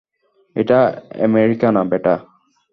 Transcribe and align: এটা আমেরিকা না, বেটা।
এটা 0.55 0.79
আমেরিকা 1.23 1.67
না, 1.71 1.81
বেটা। 1.83 2.15